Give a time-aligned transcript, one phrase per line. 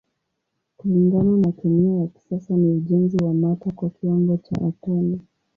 [0.77, 5.19] Kulingana na kemia ya kisasa ni ujenzi wa mata kwa kiwango cha atomi.